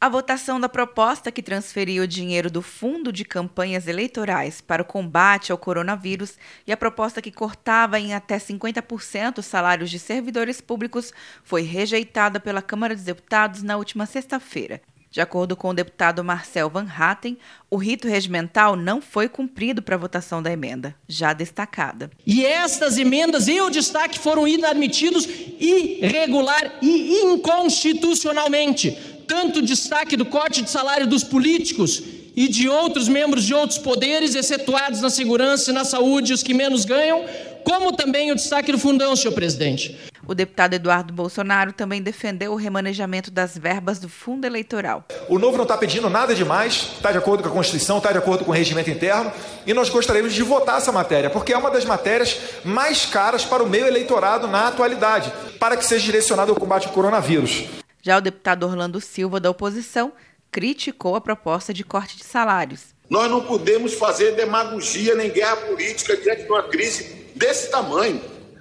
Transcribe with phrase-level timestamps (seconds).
[0.00, 4.84] A votação da proposta que transferia o dinheiro do Fundo de Campanhas Eleitorais para o
[4.84, 10.60] combate ao coronavírus e a proposta que cortava em até 50% os salários de servidores
[10.60, 14.80] públicos foi rejeitada pela Câmara dos Deputados na última sexta-feira.
[15.10, 17.36] De acordo com o deputado Marcel Van Hatten,
[17.68, 22.08] o rito regimental não foi cumprido para a votação da emenda, já destacada.
[22.24, 25.26] E estas emendas e o destaque foram inadmitidos
[25.58, 32.02] irregular e inconstitucionalmente tanto destaque do corte de salário dos políticos
[32.34, 36.54] e de outros membros de outros poderes, excetuados na segurança e na saúde, os que
[36.54, 37.24] menos ganham,
[37.62, 39.96] como também o destaque do fundão, senhor presidente.
[40.26, 45.04] O deputado Eduardo Bolsonaro também defendeu o remanejamento das verbas do fundo eleitoral.
[45.28, 48.18] O novo não está pedindo nada demais, está de acordo com a Constituição, está de
[48.18, 49.32] acordo com o regimento interno,
[49.66, 53.62] e nós gostaríamos de votar essa matéria, porque é uma das matérias mais caras para
[53.62, 57.64] o meio eleitorado na atualidade, para que seja direcionado ao combate ao coronavírus.
[58.02, 60.12] Já o deputado Orlando Silva, da oposição,
[60.50, 62.94] criticou a proposta de corte de salários.
[63.10, 68.20] Nós não podemos fazer demagogia nem guerra política diante de uma crise desse tamanho.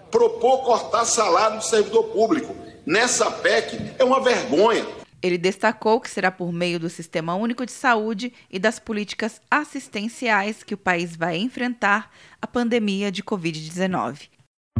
[0.10, 4.86] Propor cortar salário do servidor público nessa PEC é uma vergonha.
[5.22, 10.64] Ele destacou que será por meio do Sistema Único de Saúde e das políticas assistenciais
[10.64, 14.30] que o país vai enfrentar a pandemia de Covid-19.